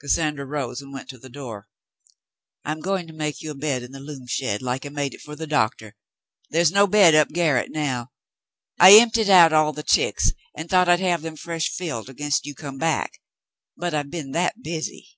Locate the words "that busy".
14.30-15.08